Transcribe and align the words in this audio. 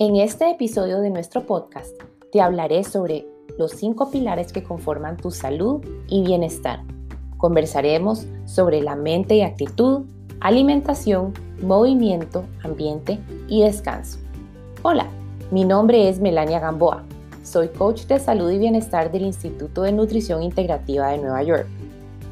En 0.00 0.14
este 0.14 0.48
episodio 0.48 1.00
de 1.00 1.10
nuestro 1.10 1.44
podcast 1.44 1.92
te 2.30 2.40
hablaré 2.40 2.84
sobre 2.84 3.26
los 3.58 3.72
cinco 3.72 4.12
pilares 4.12 4.52
que 4.52 4.62
conforman 4.62 5.16
tu 5.16 5.32
salud 5.32 5.84
y 6.06 6.22
bienestar. 6.22 6.84
Conversaremos 7.36 8.24
sobre 8.44 8.80
la 8.80 8.94
mente 8.94 9.34
y 9.34 9.40
actitud, 9.40 10.04
alimentación, 10.38 11.34
movimiento, 11.62 12.44
ambiente 12.62 13.18
y 13.48 13.62
descanso. 13.62 14.20
Hola, 14.82 15.08
mi 15.50 15.64
nombre 15.64 16.08
es 16.08 16.20
Melania 16.20 16.60
Gamboa. 16.60 17.02
Soy 17.42 17.66
coach 17.66 18.02
de 18.02 18.20
salud 18.20 18.52
y 18.52 18.58
bienestar 18.58 19.10
del 19.10 19.22
Instituto 19.22 19.82
de 19.82 19.90
Nutrición 19.90 20.44
Integrativa 20.44 21.08
de 21.08 21.18
Nueva 21.18 21.42
York. 21.42 21.66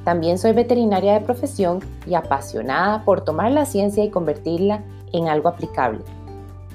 También 0.05 0.39
soy 0.39 0.53
veterinaria 0.53 1.15
de 1.15 1.27
profesión 1.27 1.81
y 2.07 2.15
apasionada 2.15 3.05
por 3.05 3.23
tomar 3.23 3.51
la 3.51 3.67
ciencia 3.67 4.05
y 4.05 4.11
convertirla 4.11 4.85
en 5.13 5.27
algo 5.27 5.49
aplicable. 5.49 6.05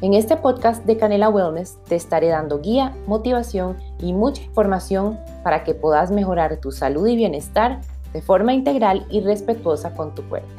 En 0.04 0.16
este 0.16 0.36
podcast 0.36 0.84
de 0.86 0.98
Canela 0.98 1.30
Wellness 1.30 1.78
te 1.88 1.96
estaré 1.96 2.30
dando 2.30 2.60
guía, 2.60 2.98
motivación 3.06 3.78
y 4.00 4.14
mucha 4.14 4.42
información 4.42 5.20
para 5.44 5.64
que 5.64 5.76
puedas 5.76 6.10
mejorar 6.10 6.60
tu 6.60 6.72
salud 6.72 7.06
y 7.06 7.16
bienestar 7.16 7.82
de 8.12 8.24
forma 8.24 8.52
integral 8.52 9.06
y 9.12 9.22
respetuosa 9.22 9.94
con 9.94 10.16
tu 10.16 10.28
cuerpo. 10.28 10.50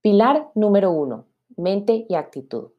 Pilar 0.00 0.50
número 0.54 0.90
1. 0.90 1.26
Mente 1.58 2.06
y 2.08 2.14
actitud. 2.14 2.70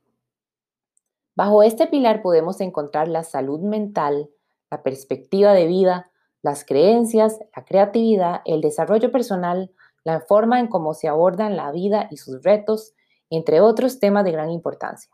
Bajo 1.36 1.62
este 1.62 1.86
pilar 1.86 2.24
podemos 2.24 2.60
encontrar 2.62 3.08
la 3.08 3.24
salud 3.24 3.60
mental, 3.60 4.32
la 4.72 4.82
perspectiva 4.82 5.54
de 5.54 5.68
vida, 5.68 6.10
las 6.42 6.66
creencias, 6.66 7.40
la 7.56 7.64
creatividad, 7.64 8.42
el 8.46 8.62
desarrollo 8.62 9.12
personal, 9.12 9.72
la 10.04 10.22
forma 10.22 10.60
en 10.60 10.68
cómo 10.68 10.94
se 10.94 11.08
abordan 11.08 11.56
la 11.56 11.72
vida 11.72 12.08
y 12.12 12.18
sus 12.18 12.44
retos, 12.44 12.94
entre 13.30 13.62
otros 13.62 14.00
temas 14.00 14.24
de 14.26 14.32
gran 14.32 14.52
importancia. 14.52 15.12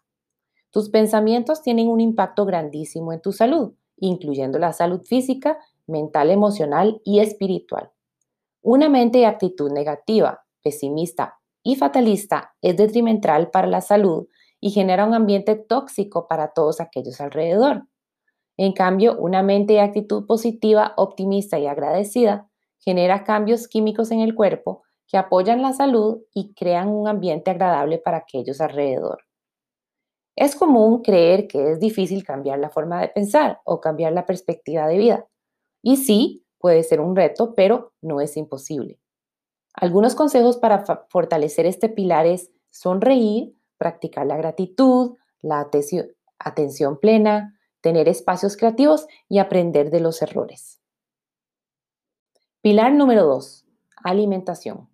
Tus 0.72 0.90
pensamientos 0.90 1.62
tienen 1.62 1.88
un 1.88 2.00
impacto 2.00 2.46
grandísimo 2.46 3.14
en 3.14 3.22
tu 3.22 3.32
salud, 3.32 3.74
incluyendo 3.98 4.60
la 4.60 4.74
salud 4.74 5.02
física, 5.02 5.58
mental, 5.88 6.30
emocional 6.30 7.02
y 7.04 7.20
espiritual. 7.20 7.92
Una 8.62 8.90
mente 8.90 9.20
y 9.20 9.24
actitud 9.24 9.72
negativa, 9.72 10.46
pesimista 10.62 11.40
y 11.64 11.76
fatalista 11.76 12.54
es 12.62 12.78
detrimental 12.78 13.50
para 13.52 13.68
la 13.68 13.82
salud 13.82 14.28
y 14.60 14.72
genera 14.72 15.06
un 15.06 15.14
ambiente 15.14 15.56
tóxico 15.56 16.28
para 16.28 16.50
todos 16.50 16.82
aquellos 16.82 17.22
alrededor. 17.22 17.88
En 18.58 18.74
cambio, 18.74 19.18
una 19.18 19.42
mente 19.42 19.74
y 19.74 19.78
actitud 19.78 20.26
positiva, 20.26 20.94
optimista 20.98 21.58
y 21.58 21.66
agradecida 21.66 22.50
genera 22.80 23.24
cambios 23.24 23.68
químicos 23.68 24.12
en 24.12 24.22
el 24.22 24.36
cuerpo 24.36 24.84
que 25.08 25.18
apoyan 25.18 25.62
la 25.62 25.74
salud 25.74 26.22
y 26.34 26.54
crean 26.54 26.90
un 26.90 27.08
ambiente 27.08 27.52
agradable 27.52 27.98
para 27.98 28.18
aquellos 28.18 28.62
alrededor. 28.62 29.24
Es 30.36 30.56
común 30.56 31.02
creer 31.02 31.48
que 31.48 31.72
es 31.72 31.80
difícil 31.80 32.24
cambiar 32.24 32.60
la 32.60 32.70
forma 32.70 33.02
de 33.02 33.10
pensar 33.10 33.60
o 33.66 33.82
cambiar 33.82 34.14
la 34.14 34.26
perspectiva 34.26 34.88
de 34.88 34.98
vida. 34.98 35.28
Y 35.82 35.98
sí, 35.98 36.46
puede 36.60 36.84
ser 36.84 37.02
un 37.02 37.16
reto, 37.16 37.56
pero 37.56 37.94
no 38.02 38.22
es 38.22 38.38
imposible. 38.38 39.00
Algunos 39.74 40.16
consejos 40.16 40.58
para 40.58 40.84
fortalecer 41.10 41.66
este 41.66 41.90
pilar 41.90 42.26
es 42.26 42.52
sonreír, 42.70 43.56
practicar 43.78 44.28
la 44.28 44.38
gratitud, 44.38 45.18
la 45.42 45.68
atención 46.40 47.00
plena, 47.00 47.60
tener 47.82 48.08
espacios 48.08 48.58
creativos 48.58 49.08
y 49.28 49.40
aprender 49.40 49.90
de 49.90 50.02
los 50.02 50.22
errores. 50.22 50.79
Pilar 52.62 52.92
número 52.92 53.24
2. 53.26 53.66
Alimentación. 54.04 54.90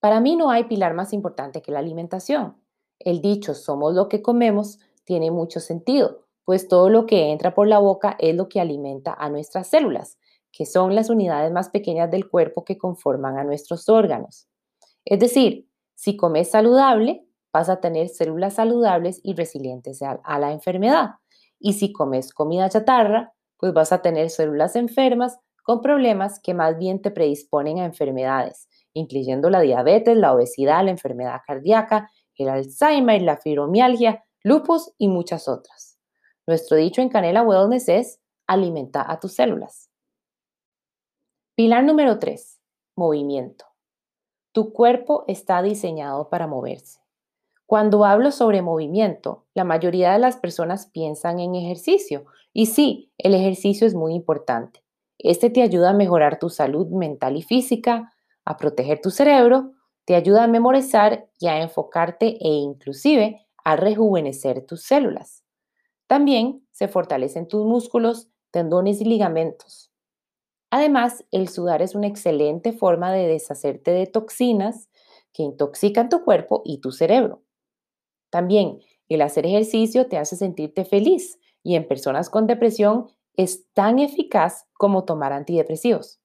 Para 0.00 0.18
mí 0.20 0.34
no 0.34 0.50
hay 0.50 0.64
pilar 0.64 0.94
más 0.94 1.12
importante 1.12 1.60
que 1.60 1.72
la 1.72 1.80
alimentación. 1.80 2.56
El 2.98 3.20
dicho 3.20 3.52
somos 3.52 3.92
lo 3.92 4.08
que 4.08 4.22
comemos 4.22 4.78
tiene 5.04 5.30
mucho 5.30 5.60
sentido, 5.60 6.24
pues 6.46 6.68
todo 6.68 6.88
lo 6.88 7.04
que 7.04 7.32
entra 7.32 7.54
por 7.54 7.68
la 7.68 7.80
boca 7.80 8.16
es 8.18 8.34
lo 8.34 8.48
que 8.48 8.60
alimenta 8.60 9.12
a 9.12 9.28
nuestras 9.28 9.66
células, 9.66 10.16
que 10.50 10.64
son 10.64 10.94
las 10.94 11.10
unidades 11.10 11.52
más 11.52 11.68
pequeñas 11.68 12.10
del 12.10 12.30
cuerpo 12.30 12.64
que 12.64 12.78
conforman 12.78 13.36
a 13.36 13.44
nuestros 13.44 13.86
órganos. 13.90 14.48
Es 15.04 15.20
decir, 15.20 15.68
si 15.96 16.16
comes 16.16 16.50
saludable, 16.50 17.26
vas 17.52 17.68
a 17.68 17.82
tener 17.82 18.08
células 18.08 18.54
saludables 18.54 19.20
y 19.22 19.34
resilientes 19.34 20.00
a, 20.00 20.38
la 20.38 20.52
enfermedad. 20.52 21.16
Y 21.58 21.74
si 21.74 21.92
comes 21.92 22.32
comida 22.32 22.70
chatarra, 22.70 23.34
pues 23.58 23.74
vas 23.74 23.92
a 23.92 24.00
tener 24.00 24.30
células 24.30 24.76
enfermas 24.76 25.38
con 25.62 25.80
problemas 25.80 26.40
que 26.40 26.54
más 26.54 26.78
bien 26.78 27.02
te 27.02 27.10
predisponen 27.10 27.78
a 27.78 27.84
enfermedades, 27.84 28.68
incluyendo 28.92 29.50
la 29.50 29.60
diabetes, 29.60 30.16
la 30.16 30.34
obesidad, 30.34 30.84
la 30.84 30.90
enfermedad 30.90 31.40
cardíaca, 31.46 32.10
el 32.34 32.48
Alzheimer, 32.48 33.22
la 33.22 33.36
fibromialgia, 33.36 34.24
lupus 34.42 34.92
y 34.98 35.08
muchas 35.08 35.48
otras. 35.48 35.98
Nuestro 36.46 36.76
dicho 36.76 37.02
en 37.02 37.08
Canela 37.08 37.42
Wellness 37.42 37.88
es 37.88 38.20
alimenta 38.46 39.04
a 39.08 39.20
tus 39.20 39.34
células. 39.34 39.90
Pilar 41.54 41.84
número 41.84 42.18
3. 42.18 42.60
Movimiento. 42.96 43.66
Tu 44.52 44.72
cuerpo 44.72 45.24
está 45.28 45.62
diseñado 45.62 46.28
para 46.28 46.46
moverse. 46.46 47.00
Cuando 47.66 48.04
hablo 48.04 48.32
sobre 48.32 48.62
movimiento, 48.62 49.46
la 49.54 49.62
mayoría 49.62 50.12
de 50.12 50.18
las 50.18 50.36
personas 50.36 50.86
piensan 50.86 51.38
en 51.38 51.54
ejercicio. 51.54 52.24
Y 52.52 52.66
sí, 52.66 53.12
el 53.16 53.34
ejercicio 53.34 53.86
es 53.86 53.94
muy 53.94 54.14
importante. 54.14 54.82
Este 55.22 55.50
te 55.50 55.62
ayuda 55.62 55.90
a 55.90 55.94
mejorar 55.94 56.38
tu 56.38 56.48
salud 56.48 56.88
mental 56.88 57.36
y 57.36 57.42
física, 57.42 58.14
a 58.44 58.56
proteger 58.56 59.00
tu 59.02 59.10
cerebro, 59.10 59.72
te 60.06 60.14
ayuda 60.14 60.44
a 60.44 60.48
memorizar 60.48 61.28
y 61.38 61.48
a 61.48 61.60
enfocarte 61.60 62.38
e 62.40 62.48
inclusive 62.48 63.46
a 63.62 63.76
rejuvenecer 63.76 64.64
tus 64.64 64.82
células. 64.82 65.44
También 66.06 66.66
se 66.72 66.88
fortalecen 66.88 67.48
tus 67.48 67.66
músculos, 67.66 68.30
tendones 68.50 69.00
y 69.02 69.04
ligamentos. 69.04 69.92
Además, 70.70 71.24
el 71.30 71.48
sudar 71.48 71.82
es 71.82 71.94
una 71.94 72.06
excelente 72.06 72.72
forma 72.72 73.12
de 73.12 73.26
deshacerte 73.28 73.90
de 73.90 74.06
toxinas 74.06 74.88
que 75.32 75.42
intoxican 75.42 76.08
tu 76.08 76.24
cuerpo 76.24 76.62
y 76.64 76.80
tu 76.80 76.92
cerebro. 76.92 77.42
También 78.30 78.80
el 79.08 79.22
hacer 79.22 79.44
ejercicio 79.44 80.06
te 80.06 80.16
hace 80.16 80.36
sentirte 80.36 80.84
feliz 80.84 81.38
y 81.62 81.74
en 81.74 81.86
personas 81.86 82.30
con 82.30 82.46
depresión 82.46 83.08
es 83.36 83.70
tan 83.72 83.98
eficaz 83.98 84.66
como 84.74 85.04
tomar 85.04 85.32
antidepresivos. 85.32 86.20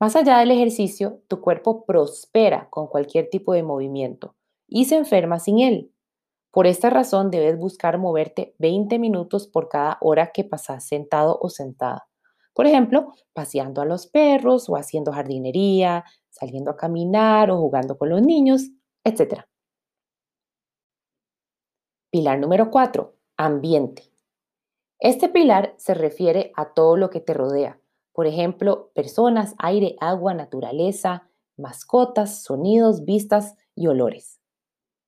Más 0.00 0.16
allá 0.16 0.38
del 0.38 0.50
ejercicio, 0.50 1.22
tu 1.28 1.40
cuerpo 1.40 1.84
prospera 1.84 2.68
con 2.70 2.86
cualquier 2.86 3.28
tipo 3.28 3.52
de 3.52 3.62
movimiento 3.62 4.34
y 4.66 4.86
se 4.86 4.96
enferma 4.96 5.38
sin 5.38 5.58
él. 5.58 5.92
Por 6.50 6.66
esta 6.66 6.90
razón 6.90 7.30
debes 7.30 7.58
buscar 7.58 7.98
moverte 7.98 8.54
20 8.58 8.98
minutos 8.98 9.46
por 9.46 9.68
cada 9.68 9.98
hora 10.00 10.32
que 10.32 10.42
pasas 10.42 10.86
sentado 10.86 11.38
o 11.40 11.48
sentada. 11.48 12.08
Por 12.54 12.66
ejemplo, 12.66 13.12
paseando 13.32 13.80
a 13.80 13.84
los 13.84 14.06
perros 14.06 14.68
o 14.68 14.76
haciendo 14.76 15.12
jardinería, 15.12 16.04
saliendo 16.30 16.70
a 16.70 16.76
caminar 16.76 17.50
o 17.50 17.58
jugando 17.58 17.96
con 17.96 18.08
los 18.08 18.22
niños, 18.22 18.70
etc. 19.04 19.44
Pilar 22.10 22.38
número 22.40 22.70
4. 22.70 23.14
Ambiente. 23.36 24.09
Este 25.00 25.30
pilar 25.30 25.74
se 25.78 25.94
refiere 25.94 26.52
a 26.56 26.74
todo 26.74 26.98
lo 26.98 27.08
que 27.08 27.20
te 27.20 27.32
rodea, 27.32 27.80
por 28.12 28.26
ejemplo, 28.26 28.90
personas, 28.94 29.54
aire, 29.56 29.96
agua, 29.98 30.34
naturaleza, 30.34 31.30
mascotas, 31.56 32.42
sonidos, 32.42 33.06
vistas 33.06 33.56
y 33.74 33.86
olores. 33.86 34.40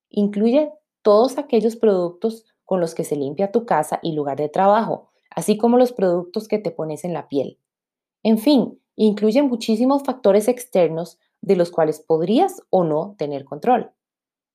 Incluye 0.08 0.72
todos 1.02 1.36
aquellos 1.36 1.76
productos 1.76 2.46
con 2.64 2.80
los 2.80 2.94
que 2.94 3.04
se 3.04 3.16
limpia 3.16 3.52
tu 3.52 3.66
casa 3.66 3.98
y 4.02 4.12
lugar 4.12 4.38
de 4.38 4.48
trabajo, 4.48 5.10
así 5.28 5.58
como 5.58 5.76
los 5.76 5.92
productos 5.92 6.48
que 6.48 6.58
te 6.58 6.70
pones 6.70 7.04
en 7.04 7.12
la 7.12 7.28
piel. 7.28 7.58
En 8.22 8.38
fin, 8.38 8.80
incluye 8.96 9.42
muchísimos 9.42 10.04
factores 10.04 10.48
externos 10.48 11.18
de 11.42 11.56
los 11.56 11.70
cuales 11.70 12.00
podrías 12.00 12.62
o 12.70 12.84
no 12.84 13.14
tener 13.18 13.44
control. 13.44 13.92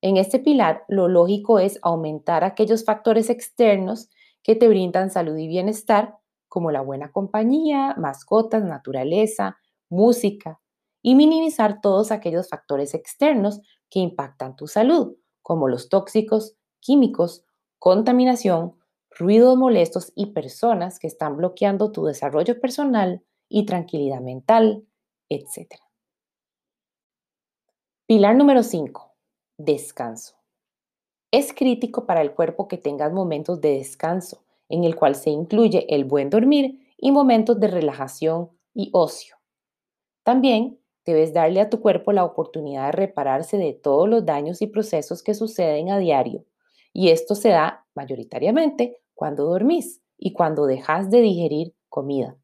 En 0.00 0.16
este 0.16 0.40
pilar, 0.40 0.82
lo 0.88 1.06
lógico 1.06 1.60
es 1.60 1.78
aumentar 1.82 2.42
aquellos 2.42 2.84
factores 2.84 3.30
externos 3.30 4.10
que 4.48 4.54
te 4.54 4.66
brindan 4.66 5.10
salud 5.10 5.36
y 5.36 5.46
bienestar, 5.46 6.16
como 6.48 6.70
la 6.70 6.80
buena 6.80 7.12
compañía, 7.12 7.94
mascotas, 7.98 8.64
naturaleza, 8.64 9.58
música, 9.90 10.58
y 11.02 11.16
minimizar 11.16 11.82
todos 11.82 12.10
aquellos 12.10 12.48
factores 12.48 12.94
externos 12.94 13.60
que 13.90 13.98
impactan 13.98 14.56
tu 14.56 14.66
salud, 14.66 15.16
como 15.42 15.68
los 15.68 15.90
tóxicos, 15.90 16.56
químicos, 16.80 17.44
contaminación, 17.78 18.78
ruidos 19.10 19.58
molestos 19.58 20.12
y 20.14 20.32
personas 20.32 20.98
que 20.98 21.08
están 21.08 21.36
bloqueando 21.36 21.92
tu 21.92 22.06
desarrollo 22.06 22.58
personal 22.58 23.22
y 23.50 23.66
tranquilidad 23.66 24.22
mental, 24.22 24.86
etc. 25.28 25.74
Pilar 28.06 28.34
número 28.34 28.62
5. 28.62 29.14
Descanso. 29.58 30.37
Es 31.30 31.52
crítico 31.52 32.06
para 32.06 32.22
el 32.22 32.32
cuerpo 32.32 32.68
que 32.68 32.78
tengas 32.78 33.12
momentos 33.12 33.60
de 33.60 33.76
descanso, 33.76 34.42
en 34.70 34.84
el 34.84 34.96
cual 34.96 35.14
se 35.14 35.30
incluye 35.30 35.86
el 35.94 36.04
buen 36.04 36.30
dormir 36.30 36.80
y 36.96 37.12
momentos 37.12 37.60
de 37.60 37.68
relajación 37.68 38.50
y 38.74 38.88
ocio. 38.92 39.36
También 40.22 40.78
debes 41.04 41.32
darle 41.32 41.60
a 41.60 41.68
tu 41.68 41.80
cuerpo 41.80 42.12
la 42.12 42.24
oportunidad 42.24 42.86
de 42.86 42.92
repararse 42.92 43.58
de 43.58 43.74
todos 43.74 44.08
los 44.08 44.24
daños 44.24 44.62
y 44.62 44.66
procesos 44.66 45.22
que 45.22 45.34
suceden 45.34 45.90
a 45.90 45.98
diario. 45.98 46.44
Y 46.92 47.10
esto 47.10 47.34
se 47.34 47.50
da 47.50 47.86
mayoritariamente 47.94 49.02
cuando 49.14 49.44
dormís 49.44 50.02
y 50.16 50.32
cuando 50.32 50.66
dejas 50.66 51.10
de 51.10 51.20
digerir 51.20 51.74
comida. 51.88 52.36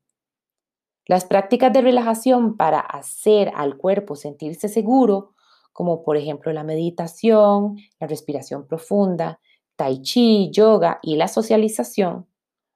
Las 1.06 1.24
prácticas 1.26 1.72
de 1.72 1.82
relajación 1.82 2.56
para 2.56 2.80
hacer 2.80 3.50
al 3.54 3.76
cuerpo 3.76 4.16
sentirse 4.16 4.68
seguro, 4.68 5.33
como 5.74 6.02
por 6.02 6.16
ejemplo 6.16 6.52
la 6.52 6.64
meditación, 6.64 7.76
la 8.00 8.06
respiración 8.06 8.66
profunda, 8.66 9.40
tai 9.76 10.00
chi, 10.00 10.50
yoga 10.50 11.00
y 11.02 11.16
la 11.16 11.28
socialización, 11.28 12.26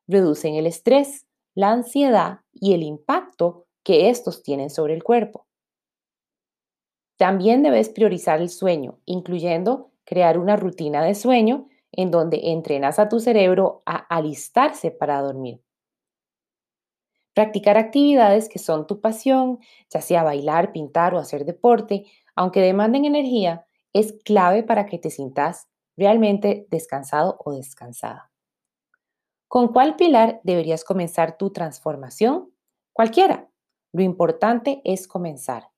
reducen 0.09 0.56
el 0.56 0.67
estrés, 0.67 1.27
la 1.55 1.71
ansiedad 1.71 2.41
y 2.53 2.75
el 2.75 2.83
impacto 2.83 3.67
que 3.85 4.11
estos 4.11 4.43
tienen 4.43 4.69
sobre 4.69 4.95
el 4.95 5.05
cuerpo. 5.05 5.47
También 7.17 7.62
debes 7.62 7.89
priorizar 7.89 8.41
el 8.41 8.49
sueño, 8.49 8.99
incluyendo 9.06 9.93
crear 10.05 10.37
una 10.37 10.56
rutina 10.56 11.03
de 11.03 11.15
sueño 11.15 11.69
en 11.93 12.11
donde 12.11 12.51
entrenas 12.51 12.99
a 12.99 13.09
tu 13.09 13.21
cerebro 13.21 13.83
a 13.87 13.97
alistarse 13.97 14.91
para 14.91 15.23
dormir. 15.23 15.62
Practicar 17.35 17.77
actividades 17.77 18.49
que 18.49 18.59
son 18.59 18.89
tu 18.89 19.01
pasión, 19.01 19.61
ya 19.89 20.01
sea 20.01 20.25
bailar, 20.25 20.73
pintar 20.73 21.15
o 21.15 21.19
hacer 21.19 21.44
deporte, 21.44 22.05
aunque 22.38 22.61
demanden 22.61 23.05
energía, 23.05 23.67
es 23.93 24.12
clave 24.25 24.62
para 24.62 24.87
que 24.87 24.96
te 24.96 25.11
sientas 25.11 25.67
realmente 25.96 26.69
descansado 26.70 27.37
o 27.44 27.50
descansada. 27.50 28.31
¿Con 29.49 29.73
cuál 29.73 29.96
pilar 29.96 30.40
deberías 30.44 30.85
comenzar 30.85 31.37
tu 31.37 31.50
transformación? 31.50 32.52
Cualquiera. 32.93 33.50
Lo 33.93 34.02
importante 34.02 34.81
es 34.85 35.08
comenzar. 35.08 35.70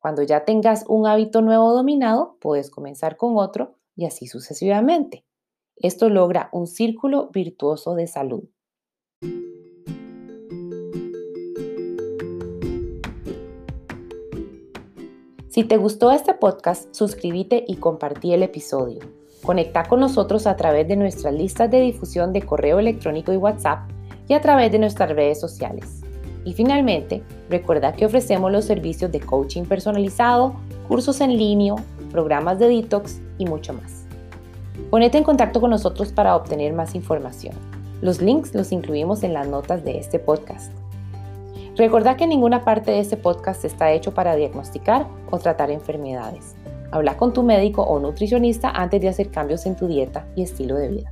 Cuando 0.00 0.24
ya 0.24 0.44
tengas 0.44 0.84
un 0.88 1.06
hábito 1.06 1.40
nuevo 1.40 1.72
dominado, 1.72 2.36
puedes 2.40 2.68
comenzar 2.68 3.16
con 3.16 3.36
otro 3.36 3.76
y 3.94 4.04
así 4.04 4.26
sucesivamente. 4.26 5.24
Esto 5.76 6.08
logra 6.08 6.48
un 6.50 6.66
círculo 6.66 7.28
virtuoso 7.28 7.94
de 7.94 8.08
salud. 8.08 8.42
Si 15.58 15.64
te 15.64 15.76
gustó 15.76 16.12
este 16.12 16.34
podcast, 16.34 16.94
suscríbete 16.94 17.64
y 17.66 17.78
compartí 17.78 18.32
el 18.32 18.44
episodio. 18.44 19.00
Conecta 19.42 19.82
con 19.82 19.98
nosotros 19.98 20.46
a 20.46 20.54
través 20.54 20.86
de 20.86 20.94
nuestras 20.94 21.34
listas 21.34 21.68
de 21.68 21.80
difusión 21.80 22.32
de 22.32 22.42
correo 22.42 22.78
electrónico 22.78 23.32
y 23.32 23.38
WhatsApp 23.38 23.90
y 24.28 24.34
a 24.34 24.40
través 24.40 24.70
de 24.70 24.78
nuestras 24.78 25.10
redes 25.10 25.40
sociales. 25.40 26.02
Y 26.44 26.52
finalmente, 26.52 27.24
recuerda 27.50 27.92
que 27.92 28.06
ofrecemos 28.06 28.52
los 28.52 28.66
servicios 28.66 29.10
de 29.10 29.18
coaching 29.18 29.64
personalizado, 29.64 30.54
cursos 30.86 31.20
en 31.20 31.36
línea, 31.36 31.74
programas 32.12 32.60
de 32.60 32.68
detox 32.68 33.20
y 33.38 33.46
mucho 33.46 33.72
más. 33.72 34.06
Ponete 34.90 35.18
en 35.18 35.24
contacto 35.24 35.60
con 35.60 35.70
nosotros 35.70 36.12
para 36.12 36.36
obtener 36.36 36.72
más 36.72 36.94
información. 36.94 37.56
Los 38.00 38.22
links 38.22 38.54
los 38.54 38.70
incluimos 38.70 39.24
en 39.24 39.34
las 39.34 39.48
notas 39.48 39.82
de 39.84 39.98
este 39.98 40.20
podcast. 40.20 40.70
Recordá 41.78 42.16
que 42.16 42.26
ninguna 42.26 42.64
parte 42.64 42.90
de 42.90 42.98
este 42.98 43.16
podcast 43.16 43.64
está 43.64 43.92
hecho 43.92 44.12
para 44.12 44.34
diagnosticar 44.34 45.06
o 45.30 45.38
tratar 45.38 45.70
enfermedades. 45.70 46.56
Habla 46.90 47.16
con 47.16 47.32
tu 47.32 47.44
médico 47.44 47.82
o 47.82 48.00
nutricionista 48.00 48.70
antes 48.70 49.00
de 49.00 49.08
hacer 49.08 49.30
cambios 49.30 49.64
en 49.64 49.76
tu 49.76 49.86
dieta 49.86 50.26
y 50.34 50.42
estilo 50.42 50.74
de 50.74 50.88
vida. 50.88 51.10